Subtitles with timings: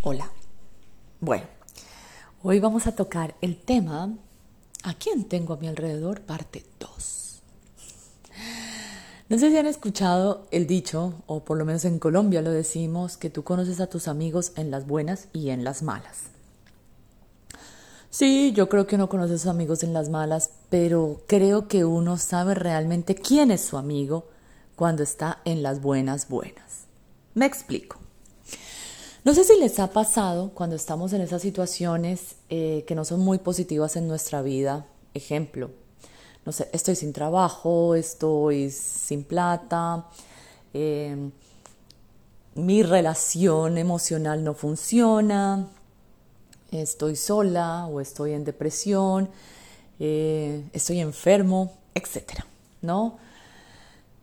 [0.00, 0.30] Hola.
[1.20, 1.44] Bueno,
[2.44, 4.14] hoy vamos a tocar el tema
[4.84, 6.20] ¿A quién tengo a mi alrededor?
[6.20, 7.42] Parte 2.
[9.28, 13.16] No sé si han escuchado el dicho, o por lo menos en Colombia lo decimos,
[13.16, 16.26] que tú conoces a tus amigos en las buenas y en las malas.
[18.08, 21.84] Sí, yo creo que uno conoce a sus amigos en las malas, pero creo que
[21.84, 24.28] uno sabe realmente quién es su amigo
[24.76, 26.86] cuando está en las buenas buenas.
[27.34, 27.98] Me explico.
[29.28, 33.20] No sé si les ha pasado cuando estamos en esas situaciones eh, que no son
[33.20, 34.86] muy positivas en nuestra vida.
[35.12, 35.70] Ejemplo,
[36.46, 40.06] no sé, estoy sin trabajo, estoy sin plata,
[40.72, 41.30] em,
[42.54, 45.68] mi relación emocional no funciona,
[46.70, 49.28] estoy sola o estoy en depresión,
[50.00, 52.44] eh, estoy enfermo, etc.
[52.80, 53.18] ¿No?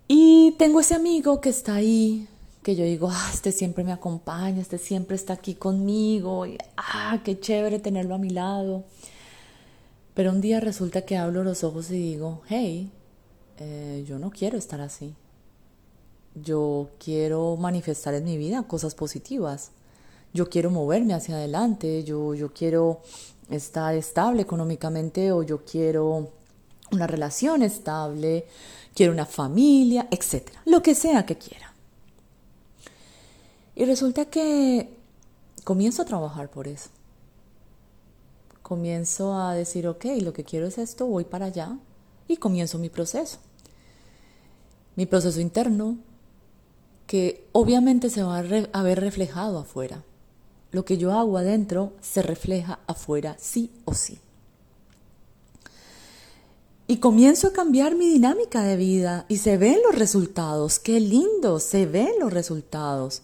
[0.07, 2.27] Y tengo ese amigo que está ahí
[2.65, 7.21] que yo digo, ah, este siempre me acompaña, este siempre está aquí conmigo, y, ah,
[7.23, 8.85] qué chévere tenerlo a mi lado.
[10.15, 12.89] Pero un día resulta que hablo los ojos y digo, hey,
[13.59, 15.13] eh, yo no quiero estar así.
[16.33, 19.69] Yo quiero manifestar en mi vida cosas positivas.
[20.33, 23.01] Yo quiero moverme hacia adelante, yo, yo quiero
[23.47, 26.31] estar estable económicamente o yo quiero
[26.91, 28.47] una relación estable,
[28.95, 30.49] quiero una familia, etc.
[30.65, 31.74] Lo que sea que quiera.
[33.75, 34.89] Y resulta que
[35.63, 36.89] comienzo a trabajar por eso.
[38.61, 41.77] Comienzo a decir, ok, lo que quiero es esto, voy para allá
[42.27, 43.37] y comienzo mi proceso.
[44.95, 45.97] Mi proceso interno,
[47.05, 50.03] que obviamente se va a, ver reflejado afuera.
[50.71, 54.19] Lo que yo hago adentro se refleja afuera sí o sí.
[56.87, 60.79] Y comienzo a cambiar mi dinámica de vida y se ven los resultados.
[60.79, 63.21] Qué lindo, se ven los resultados.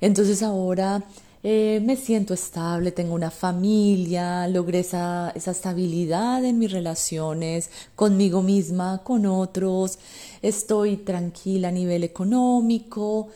[0.00, 1.02] Entonces ahora
[1.42, 9.02] eh, me siento estable, tengo una familia, logré esa, estabilidad en mis relaciones conmigo misma,
[9.04, 9.98] con otros,
[10.42, 13.28] estoy tranquila a nivel económico,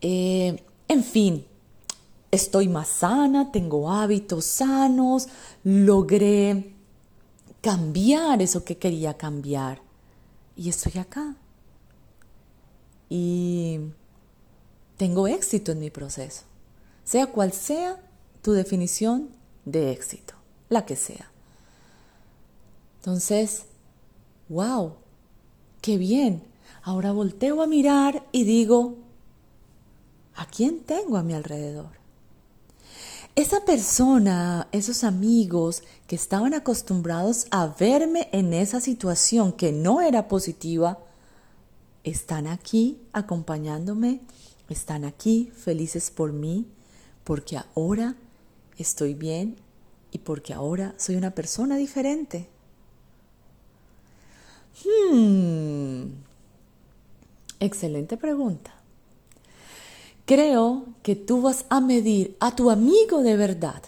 [0.00, 1.44] eh, en fin,
[2.30, 5.28] estoy más sana, tengo hábitos sanos,
[5.64, 6.74] logré
[7.60, 9.82] cambiar eso que quería cambiar.
[10.56, 11.36] Y estoy acá.
[13.08, 13.37] Y
[14.98, 16.42] tengo éxito en mi proceso,
[17.04, 17.96] sea cual sea
[18.42, 19.30] tu definición
[19.64, 20.34] de éxito,
[20.68, 21.30] la que sea.
[22.96, 23.62] Entonces,
[24.48, 24.96] wow,
[25.80, 26.42] qué bien.
[26.82, 28.96] Ahora volteo a mirar y digo,
[30.34, 31.98] ¿a quién tengo a mi alrededor?
[33.36, 40.26] Esa persona, esos amigos que estaban acostumbrados a verme en esa situación que no era
[40.26, 40.98] positiva,
[42.02, 44.22] están aquí acompañándome
[44.74, 46.66] están aquí felices por mí
[47.24, 48.14] porque ahora
[48.78, 49.56] estoy bien
[50.10, 52.48] y porque ahora soy una persona diferente.
[54.84, 56.04] Hmm.
[57.60, 58.72] Excelente pregunta.
[60.24, 63.82] Creo que tú vas a medir a tu amigo de verdad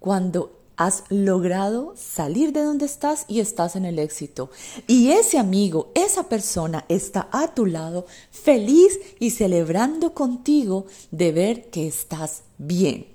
[0.00, 4.50] cuando has logrado salir de donde estás y estás en el éxito.
[4.86, 11.68] Y ese amigo, esa persona está a tu lado feliz y celebrando contigo de ver
[11.68, 13.08] que estás bien.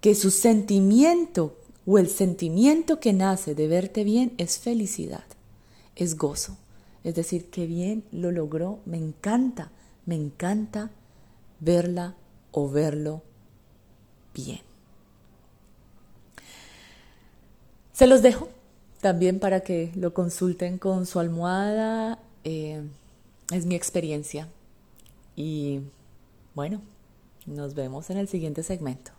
[0.00, 1.54] Que su sentimiento
[1.84, 5.24] o el sentimiento que nace de verte bien es felicidad,
[5.96, 6.56] es gozo.
[7.04, 9.70] Es decir, que bien lo logró, me encanta,
[10.06, 10.90] me encanta
[11.60, 12.16] verla
[12.52, 13.20] o verlo
[14.32, 14.67] bien.
[17.98, 18.48] Se los dejo
[19.00, 22.20] también para que lo consulten con su almohada.
[22.44, 22.80] Eh,
[23.50, 24.46] es mi experiencia.
[25.34, 25.80] Y
[26.54, 26.80] bueno,
[27.44, 29.17] nos vemos en el siguiente segmento.